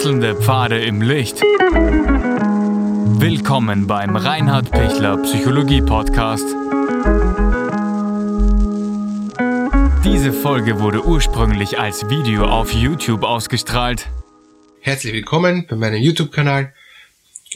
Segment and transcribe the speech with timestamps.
[0.00, 1.42] Wechselnde Pfade im Licht.
[3.20, 6.46] Willkommen beim Reinhard Pichler Psychologie Podcast.
[10.02, 14.08] Diese Folge wurde ursprünglich als Video auf YouTube ausgestrahlt.
[14.80, 16.72] Herzlich willkommen bei meinem YouTube-Kanal.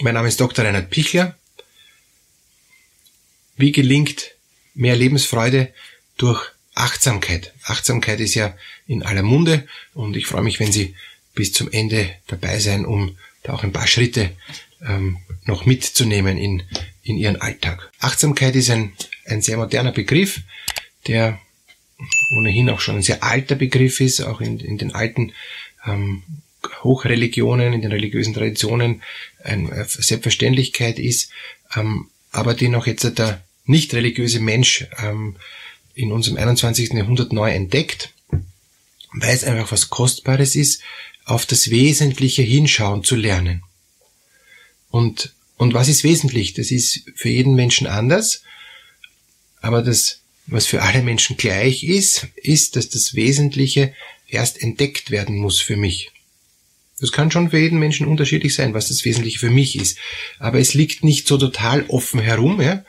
[0.03, 0.67] Mein Name ist Dr.
[0.67, 1.35] Reinhard Pichler.
[3.57, 4.33] Wie gelingt
[4.75, 5.73] mehr Lebensfreude
[6.19, 6.43] durch
[6.75, 7.55] Achtsamkeit.
[7.65, 8.55] Achtsamkeit ist ja
[8.87, 10.95] in aller Munde und ich freue mich, wenn Sie
[11.35, 14.31] bis zum Ende dabei sein, um da auch ein paar Schritte
[14.87, 16.63] ähm, noch mitzunehmen in,
[17.03, 17.91] in Ihren Alltag.
[17.99, 18.93] Achtsamkeit ist ein,
[19.27, 20.41] ein sehr moderner Begriff,
[21.07, 21.39] der
[22.37, 25.33] ohnehin auch schon ein sehr alter Begriff ist, auch in, in den alten
[25.87, 26.23] ähm,
[26.83, 29.03] Hochreligionen, in den religiösen Traditionen
[29.43, 31.31] eine Selbstverständlichkeit ist,
[31.77, 35.37] ähm, aber den auch jetzt der nicht religiöse Mensch ähm,
[35.95, 36.93] in unserem 21.
[36.93, 38.13] Jahrhundert neu entdeckt,
[39.13, 40.83] weil es einfach was Kostbares ist,
[41.25, 43.63] auf das Wesentliche hinschauen zu lernen.
[44.91, 46.55] Und, und was ist wesentlich?
[46.55, 48.43] Das ist für jeden Menschen anders,
[49.61, 53.95] aber das, was für alle Menschen gleich ist, ist, dass das Wesentliche
[54.29, 56.11] erst entdeckt werden muss für mich.
[57.01, 59.99] Das kann schon für jeden Menschen unterschiedlich sein, was das Wesentliche für mich ist.
[60.39, 62.85] Aber es liegt nicht so total offen herum, ja.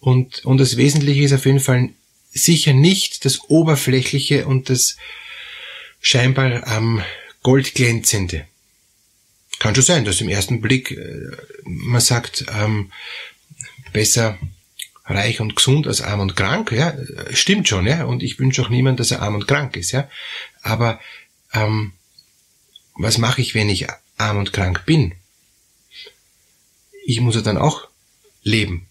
[0.00, 1.90] Und, und das Wesentliche ist auf jeden Fall
[2.30, 4.96] sicher nicht das Oberflächliche und das
[6.00, 7.02] scheinbar ähm,
[7.42, 8.46] Goldglänzende.
[9.58, 11.30] Kann schon sein, dass im ersten Blick äh,
[11.64, 12.92] man sagt, ähm,
[13.92, 14.38] besser
[15.04, 16.96] reich und gesund als arm und krank, ja,
[17.32, 20.08] stimmt schon, ja, und ich wünsche auch niemandem, dass er arm und krank ist, ja,
[20.62, 21.00] aber
[21.52, 21.92] ähm,
[22.94, 25.14] was mache ich, wenn ich arm und krank bin?
[27.04, 27.88] Ich muss ja dann auch
[28.42, 28.86] leben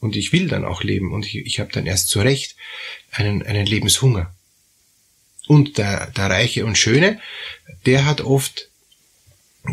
[0.00, 2.56] und ich will dann auch leben und ich, ich habe dann erst zu Recht
[3.10, 4.34] einen, einen Lebenshunger.
[5.46, 7.20] Und der, der Reiche und Schöne,
[7.86, 8.68] der hat oft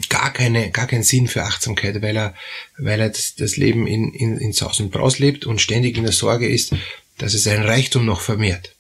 [0.10, 2.36] gar keine, gar keinen Sinn für Achtsamkeit, weil er,
[2.78, 6.04] weil er das, das Leben in, in, in Saus und Braus lebt und ständig in
[6.04, 6.74] der Sorge ist,
[7.18, 8.76] dass es seinen Reichtum noch vermehrt.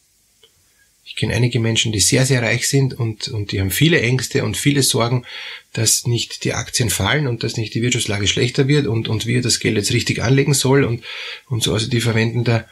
[1.04, 4.44] Ich kenne einige Menschen, die sehr, sehr reich sind und, und die haben viele Ängste
[4.44, 5.26] und viele Sorgen,
[5.74, 9.38] dass nicht die Aktien fallen und dass nicht die Wirtschaftslage schlechter wird und, und wie
[9.38, 11.04] er das Geld jetzt richtig anlegen soll und,
[11.48, 11.74] und so.
[11.74, 12.66] Also die verwenden da,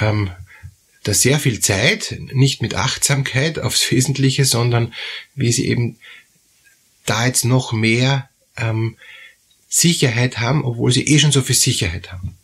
[0.00, 0.30] ähm,
[1.08, 4.92] da sehr viel Zeit, nicht mit Achtsamkeit aufs Wesentliche, sondern
[5.34, 5.98] wie sie eben
[7.06, 8.96] da jetzt noch mehr ähm,
[9.68, 12.36] Sicherheit haben, obwohl sie eh schon so viel Sicherheit haben.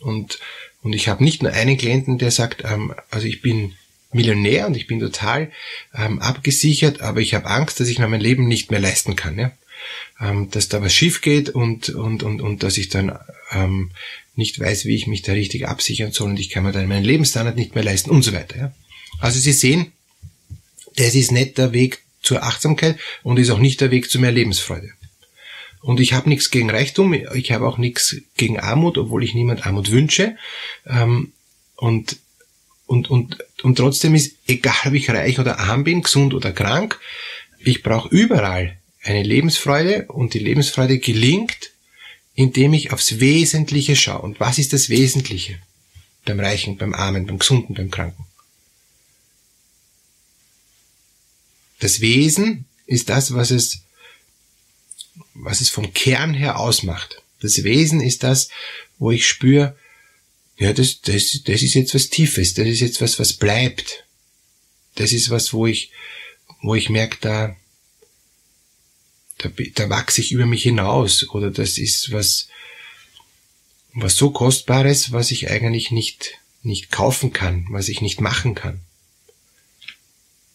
[0.00, 0.38] Und,
[0.82, 3.74] und ich habe nicht nur einen Klienten, der sagt, ähm, also ich bin
[4.12, 5.50] Millionär und ich bin total
[5.94, 9.38] ähm, abgesichert, aber ich habe Angst, dass ich mir mein Leben nicht mehr leisten kann.
[9.38, 9.52] Ja?
[10.20, 13.18] Ähm, dass da was schief geht und, und, und, und dass ich dann
[13.50, 13.90] ähm,
[14.36, 17.04] nicht weiß, wie ich mich da richtig absichern soll und ich kann mir dann meinen
[17.04, 18.56] Lebensstandard nicht mehr leisten und so weiter.
[18.56, 18.74] Ja?
[19.20, 19.92] Also Sie sehen,
[20.96, 24.32] das ist nicht der Weg zur Achtsamkeit und ist auch nicht der Weg zu mehr
[24.32, 24.90] Lebensfreude.
[25.82, 29.66] Und ich habe nichts gegen Reichtum, ich habe auch nichts gegen Armut, obwohl ich niemand
[29.66, 30.36] Armut wünsche.
[30.86, 31.32] Ähm,
[31.76, 32.16] und
[32.86, 37.00] und, und, und trotzdem ist, egal ob ich reich oder arm bin, gesund oder krank,
[37.58, 41.70] ich brauche überall eine Lebensfreude und die Lebensfreude gelingt,
[42.34, 44.22] indem ich aufs Wesentliche schaue.
[44.22, 45.58] Und was ist das Wesentliche?
[46.24, 48.24] Beim Reichen, beim Armen, beim Gesunden, beim Kranken.
[51.78, 53.82] Das Wesen ist das, was es,
[55.34, 57.22] was es vom Kern her ausmacht.
[57.40, 58.48] Das Wesen ist das,
[58.98, 59.76] wo ich spüre,
[60.56, 64.04] ja, das, das, das ist jetzt was Tiefes, das ist jetzt was, was bleibt.
[64.94, 65.90] Das ist was, wo ich,
[66.62, 67.56] wo ich merke, da,
[69.38, 72.48] da, da wachse ich über mich hinaus, oder das ist was,
[73.92, 78.80] was so Kostbares, was ich eigentlich nicht, nicht kaufen kann, was ich nicht machen kann.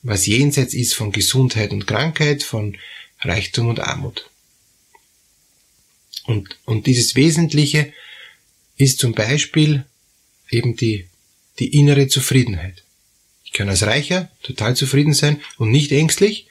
[0.02, 2.78] Was jenseits ist von Gesundheit und Krankheit, von
[3.22, 4.30] Reichtum und Armut.
[6.26, 7.94] Und, und dieses Wesentliche
[8.78, 9.86] ist zum Beispiel
[10.50, 11.08] eben die,
[11.60, 12.84] die innere Zufriedenheit.
[13.44, 16.49] Ich kann als Reicher total zufrieden sein und nicht ängstlich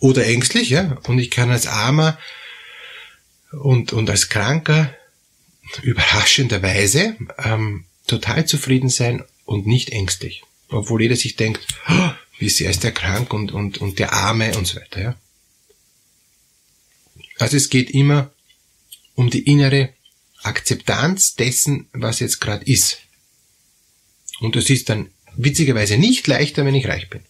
[0.00, 2.18] oder ängstlich, ja, und ich kann als Armer
[3.52, 4.94] und, und als Kranker
[5.82, 10.42] überraschenderweise ähm, total zufrieden sein und nicht ängstlich.
[10.68, 14.56] Obwohl jeder sich denkt, oh, wie sehr ist der krank und, und, und der Arme
[14.56, 15.00] und so weiter.
[15.00, 15.16] Ja.
[17.38, 18.32] Also es geht immer
[19.14, 19.90] um die innere
[20.42, 22.98] Akzeptanz dessen, was jetzt gerade ist.
[24.40, 27.22] Und das ist dann witzigerweise nicht leichter, wenn ich reich bin.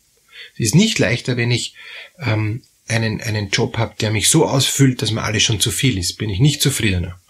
[0.55, 1.75] Es ist nicht leichter, wenn ich
[2.19, 5.99] ähm, einen, einen Job habe, der mich so ausfüllt, dass mir alles schon zu viel
[5.99, 6.19] ist.
[6.19, 7.21] Bin ich nicht zufriedener.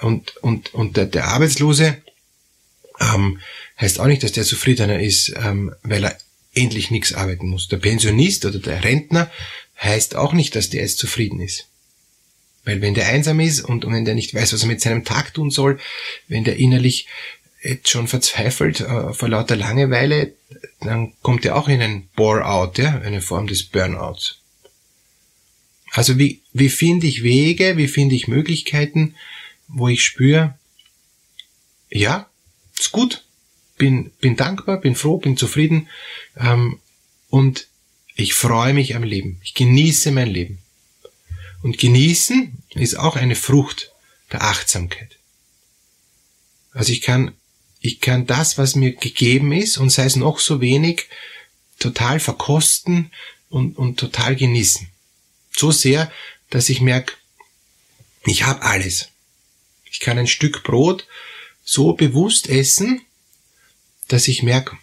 [0.00, 2.02] Und, und, und der, der Arbeitslose
[3.00, 3.40] ähm,
[3.80, 6.18] heißt auch nicht, dass der zufriedener ist, ähm, weil er
[6.52, 7.68] endlich nichts arbeiten muss.
[7.68, 9.30] Der Pensionist oder der Rentner,
[9.80, 11.66] heißt auch nicht, dass der jetzt zufrieden ist.
[12.64, 15.04] Weil wenn der einsam ist und, und wenn der nicht weiß, was er mit seinem
[15.04, 15.78] Tag tun soll,
[16.28, 17.06] wenn der innerlich
[17.68, 20.32] jetzt schon verzweifelt äh, vor lauter Langeweile,
[20.80, 24.38] dann kommt er auch in ein Bore-out, ja, eine Form des Burnouts.
[25.92, 29.14] Also wie, wie finde ich Wege, wie finde ich Möglichkeiten,
[29.68, 30.54] wo ich spüre,
[31.90, 32.28] ja,
[32.78, 33.24] ist gut,
[33.78, 35.88] bin, bin dankbar, bin froh, bin zufrieden
[36.36, 36.80] ähm,
[37.30, 37.68] und
[38.14, 39.40] ich freue mich am Leben.
[39.42, 40.58] Ich genieße mein Leben.
[41.62, 43.92] Und genießen ist auch eine Frucht
[44.32, 45.18] der Achtsamkeit.
[46.72, 47.32] Also ich kann,
[47.86, 51.08] ich kann das, was mir gegeben ist, und sei es noch so wenig,
[51.78, 53.12] total verkosten
[53.48, 54.88] und, und total genießen.
[55.56, 56.10] So sehr,
[56.50, 57.14] dass ich merke,
[58.24, 59.08] ich habe alles.
[59.90, 61.06] Ich kann ein Stück Brot
[61.64, 63.02] so bewusst essen,
[64.08, 64.76] dass ich merke,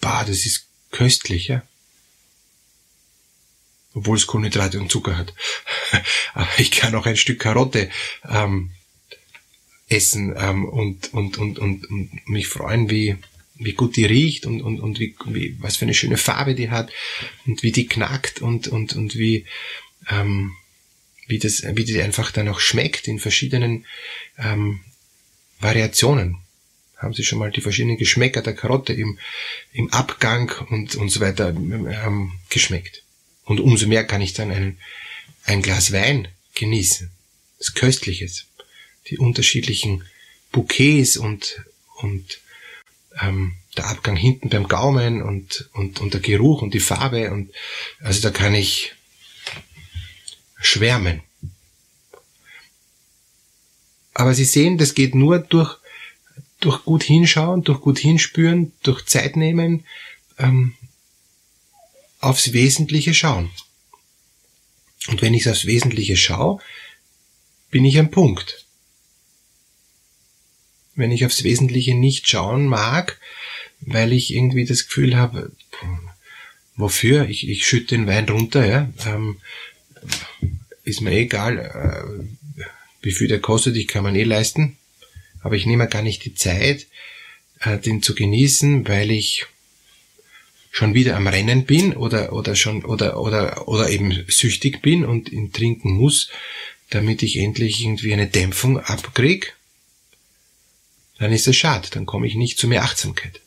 [0.00, 1.62] bah, das ist köstlich, ja.
[3.94, 5.34] Obwohl es Kohlenhydrate und Zucker hat.
[6.34, 7.90] Aber ich kann auch ein Stück Karotte
[8.28, 8.72] ähm,
[9.88, 13.16] essen ähm, und, und, und, und, und mich freuen, wie,
[13.56, 16.70] wie gut die riecht und, und, und wie, wie, was für eine schöne Farbe die
[16.70, 16.92] hat
[17.46, 19.46] und wie die knackt und, und, und wie,
[20.10, 20.52] ähm,
[21.26, 23.84] wie das, wie die einfach dann auch schmeckt in verschiedenen
[24.38, 24.80] ähm,
[25.60, 26.38] Variationen.
[26.96, 29.18] Haben Sie schon mal die verschiedenen Geschmäcker der Karotte im,
[29.72, 33.04] im Abgang und, und so weiter ähm, geschmeckt?
[33.44, 34.78] Und umso mehr kann ich dann ein,
[35.44, 37.10] ein Glas Wein genießen.
[37.58, 38.46] Das Köstliches.
[39.10, 40.04] Die unterschiedlichen
[40.52, 41.64] Bouquets und,
[41.96, 42.40] und
[43.20, 47.52] ähm, der Abgang hinten beim Gaumen und, und, und der Geruch und die Farbe und
[48.00, 48.94] also da kann ich
[50.60, 51.22] schwärmen.
[54.14, 55.78] Aber Sie sehen, das geht nur durch,
[56.60, 59.84] durch gut hinschauen, durch gut hinspüren, durch Zeit nehmen,
[60.38, 60.74] ähm,
[62.18, 63.50] aufs Wesentliche schauen.
[65.06, 66.60] Und wenn ich aufs Wesentliche schaue,
[67.70, 68.66] bin ich am Punkt.
[70.98, 73.18] Wenn ich aufs Wesentliche nicht schauen mag,
[73.80, 75.52] weil ich irgendwie das Gefühl habe,
[76.76, 77.28] wofür?
[77.28, 78.92] Ich, ich schütte den Wein runter, ja.
[79.06, 79.36] Ähm,
[80.82, 82.64] ist mir egal, äh,
[83.02, 84.76] wie viel der kostet, ich kann man eh leisten.
[85.40, 86.86] Aber ich nehme gar nicht die Zeit,
[87.60, 89.46] äh, den zu genießen, weil ich
[90.70, 95.30] schon wieder am Rennen bin oder, oder schon, oder, oder, oder eben süchtig bin und
[95.30, 96.28] ihn trinken muss,
[96.90, 99.54] damit ich endlich irgendwie eine Dämpfung abkrieg,
[101.18, 103.40] dann ist es schade, dann komme ich nicht zu mehr Achtsamkeit.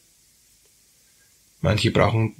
[1.61, 2.35] Manche brauchen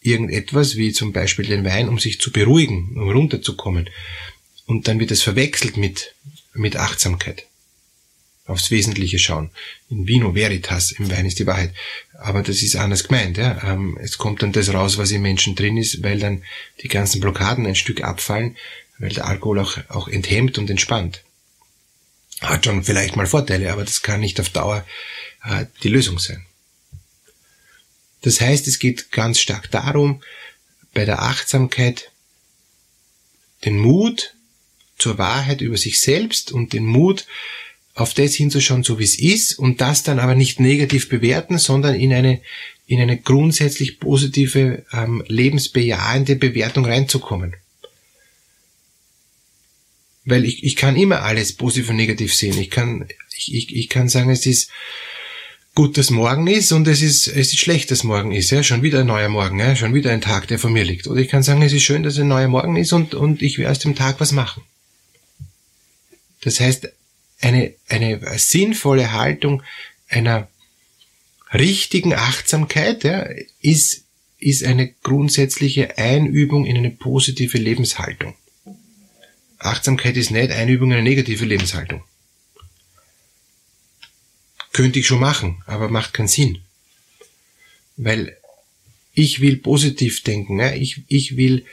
[0.00, 3.90] irgendetwas, wie zum Beispiel den Wein, um sich zu beruhigen, um runterzukommen.
[4.66, 6.14] Und dann wird es verwechselt mit,
[6.54, 7.46] mit Achtsamkeit.
[8.46, 9.50] Aufs Wesentliche schauen.
[9.88, 11.72] In Vino Veritas, im Wein ist die Wahrheit.
[12.18, 13.36] Aber das ist anders gemeint.
[13.36, 13.60] Ja?
[13.64, 16.42] Ähm, es kommt dann das raus, was im Menschen drin ist, weil dann
[16.82, 18.56] die ganzen Blockaden ein Stück abfallen,
[18.98, 21.22] weil der Alkohol auch, auch enthemmt und entspannt.
[22.42, 24.84] Hat schon vielleicht mal Vorteile, aber das kann nicht auf Dauer
[25.44, 26.44] äh, die Lösung sein.
[28.22, 30.22] Das heißt, es geht ganz stark darum,
[30.94, 32.10] bei der Achtsamkeit
[33.64, 34.34] den Mut
[34.98, 37.26] zur Wahrheit über sich selbst und den Mut,
[37.94, 41.94] auf das hinzuschauen, so wie es ist, und das dann aber nicht negativ bewerten, sondern
[41.94, 42.40] in eine,
[42.86, 47.54] in eine grundsätzlich positive, ähm, lebensbejahende Bewertung reinzukommen.
[50.24, 52.58] Weil ich, ich kann immer alles positiv und negativ sehen.
[52.58, 54.70] Ich kann, ich, ich, ich kann sagen, es ist,
[55.74, 58.82] gut, dass morgen ist und es ist, es ist schlecht, dass morgen ist, ja, schon
[58.82, 61.06] wieder ein neuer Morgen, ja, schon wieder ein Tag, der vor mir liegt.
[61.06, 63.58] Oder ich kann sagen, es ist schön, dass ein neuer Morgen ist und, und ich
[63.58, 64.62] will aus dem Tag was machen.
[66.42, 66.88] Das heißt,
[67.40, 69.62] eine, eine sinnvolle Haltung
[70.08, 70.48] einer
[71.52, 73.26] richtigen Achtsamkeit, ja,
[73.60, 74.04] ist,
[74.38, 78.34] ist eine grundsätzliche Einübung in eine positive Lebenshaltung.
[79.64, 82.02] Achtsamkeit ist nicht Einübung in eine negative Lebenshaltung.
[84.72, 86.62] Könnte ich schon machen, aber macht keinen Sinn.
[87.96, 88.36] Weil
[89.14, 91.66] ich will positiv denken, ich, ich will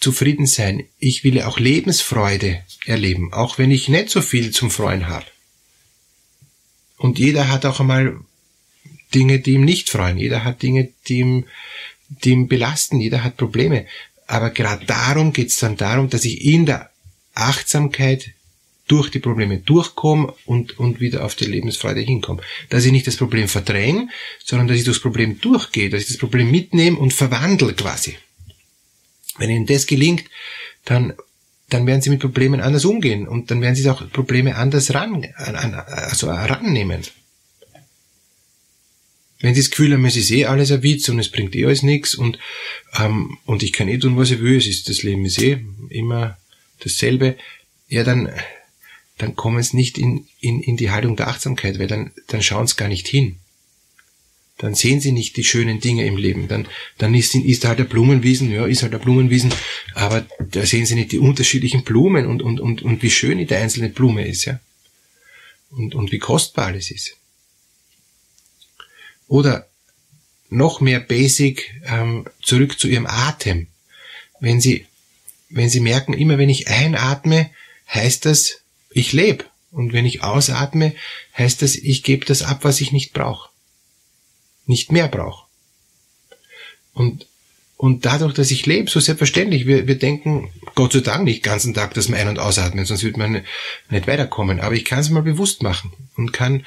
[0.00, 5.08] zufrieden sein, ich will auch Lebensfreude erleben, auch wenn ich nicht so viel zum Freuen
[5.08, 5.26] habe.
[6.96, 8.18] Und jeder hat auch einmal
[9.14, 11.46] Dinge, die ihm nicht freuen, jeder hat Dinge, die ihm,
[12.08, 13.86] die ihm belasten, jeder hat Probleme.
[14.26, 16.90] Aber gerade darum geht es dann darum, dass ich in der
[17.34, 18.32] Achtsamkeit
[18.90, 22.42] durch die Probleme durchkomme und, und wieder auf die Lebensfreude hinkomme.
[22.70, 24.08] Dass ich nicht das Problem verdränge,
[24.44, 28.16] sondern dass ich durchs Problem durchgehe, dass ich das Problem mitnehme und verwandle quasi.
[29.38, 30.24] Wenn Ihnen das gelingt,
[30.84, 31.14] dann,
[31.68, 35.24] dann werden Sie mit Problemen anders umgehen und dann werden Sie auch Probleme anders ran,
[35.36, 37.02] also rannehmen.
[39.38, 41.64] Wenn Sie das Gefühl haben, es ist eh alles ein Witz und es bringt eh
[41.64, 42.40] alles nichts und,
[42.98, 45.64] ähm, und ich kann eh tun, was ich will, es ist, das Leben ist eh
[45.90, 46.39] immer
[46.80, 47.36] dasselbe,
[47.88, 48.32] ja, dann,
[49.18, 52.66] dann kommen Sie nicht in, in, in die Haltung der Achtsamkeit, weil dann, dann schauen
[52.66, 53.36] Sie gar nicht hin.
[54.58, 56.46] Dann sehen Sie nicht die schönen Dinge im Leben.
[56.46, 56.68] Dann,
[56.98, 59.52] dann ist, ist halt der Blumenwiesen, ja, ist halt der Blumenwiesen,
[59.94, 63.54] aber da sehen Sie nicht die unterschiedlichen Blumen und, und, und, und wie schön die
[63.54, 64.60] einzelne Blume ist, ja.
[65.70, 67.16] Und, und wie kostbar alles ist.
[69.28, 69.68] Oder
[70.50, 73.68] noch mehr basic ähm, zurück zu Ihrem Atem.
[74.40, 74.86] Wenn Sie,
[75.50, 77.50] wenn Sie merken, immer wenn ich einatme,
[77.92, 79.44] heißt das, ich lebe.
[79.70, 80.94] Und wenn ich ausatme,
[81.36, 83.50] heißt das, ich gebe das ab, was ich nicht brauche.
[84.66, 85.46] Nicht mehr brauche.
[86.92, 87.26] Und,
[87.76, 91.74] und dadurch, dass ich lebe, so selbstverständlich, wir, wir denken, Gott sei Dank nicht ganzen
[91.74, 93.44] Tag, dass wir ein- und ausatmen, sonst wird man
[93.90, 94.60] nicht weiterkommen.
[94.60, 96.66] Aber ich kann es mal bewusst machen und kann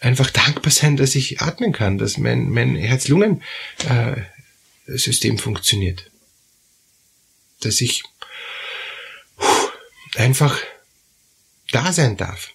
[0.00, 6.10] einfach dankbar sein, dass ich atmen kann, dass mein, mein Herz-Lungen-System funktioniert.
[7.66, 8.04] Dass ich
[10.14, 10.56] einfach
[11.72, 12.52] da sein darf.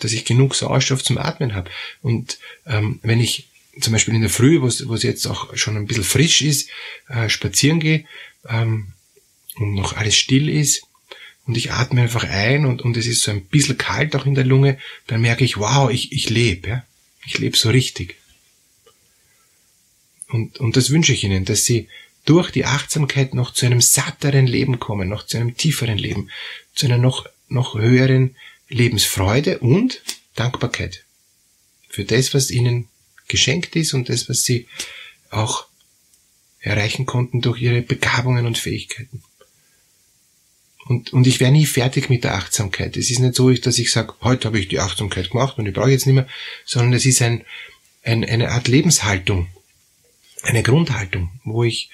[0.00, 1.70] Dass ich genug Sauerstoff zum Atmen habe.
[2.02, 3.48] Und ähm, wenn ich
[3.80, 6.68] zum Beispiel in der Früh, wo es jetzt auch schon ein bisschen frisch ist,
[7.08, 8.04] äh, spazieren gehe
[8.46, 8.92] ähm,
[9.56, 10.82] und noch alles still ist,
[11.46, 14.34] und ich atme einfach ein und, und es ist so ein bisschen kalt auch in
[14.34, 16.84] der Lunge, dann merke ich, wow, ich, ich lebe, ja.
[17.24, 18.16] Ich lebe so richtig.
[20.28, 21.88] Und, und das wünsche ich Ihnen, dass Sie
[22.28, 26.28] durch die Achtsamkeit noch zu einem satteren Leben kommen, noch zu einem tieferen Leben,
[26.74, 28.36] zu einer noch, noch höheren
[28.68, 30.02] Lebensfreude und
[30.34, 31.04] Dankbarkeit
[31.88, 32.88] für das, was Ihnen
[33.28, 34.66] geschenkt ist und das, was Sie
[35.30, 35.68] auch
[36.60, 39.22] erreichen konnten durch Ihre Begabungen und Fähigkeiten.
[40.84, 42.98] Und, und ich wäre nie fertig mit der Achtsamkeit.
[42.98, 45.72] Es ist nicht so, dass ich sage, heute habe ich die Achtsamkeit gemacht und ich
[45.72, 46.28] brauche jetzt nicht mehr,
[46.66, 47.42] sondern es ist ein,
[48.02, 49.48] ein, eine Art Lebenshaltung,
[50.42, 51.90] eine Grundhaltung, wo ich,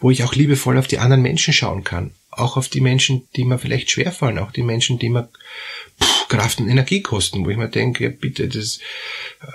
[0.00, 2.12] wo ich auch liebevoll auf die anderen Menschen schauen kann.
[2.30, 5.28] Auch auf die Menschen, die mir vielleicht schwerfallen, auch die Menschen, die mir
[6.02, 8.78] pff, Kraft und Energie kosten, wo ich mir denke, ja, bitte, das,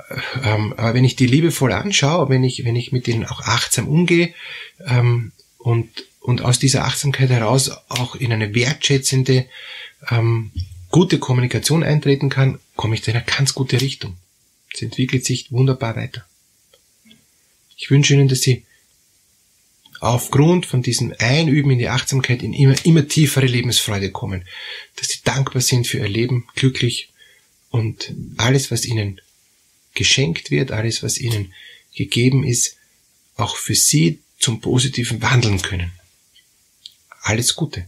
[0.09, 3.41] äh, ähm, aber wenn ich die liebevoll anschaue, wenn ich, wenn ich mit denen auch
[3.41, 4.33] achtsam umgehe
[4.85, 5.89] ähm, und
[6.27, 9.45] und aus dieser Achtsamkeit heraus auch in eine wertschätzende,
[10.09, 10.51] ähm,
[10.91, 14.17] gute Kommunikation eintreten kann, komme ich in eine ganz gute Richtung.
[14.73, 16.25] Es entwickelt sich wunderbar weiter.
[17.77, 18.65] Ich wünsche Ihnen, dass Sie
[19.99, 24.45] aufgrund von diesem Einüben in die Achtsamkeit in immer, immer tiefere Lebensfreude kommen,
[24.95, 27.13] dass Sie dankbar sind für Ihr Leben, glücklich
[27.69, 29.21] und alles, was Ihnen
[29.93, 31.53] geschenkt wird, alles, was Ihnen
[31.95, 32.77] gegeben ist,
[33.35, 35.91] auch für Sie zum Positiven wandeln können.
[37.21, 37.87] Alles Gute.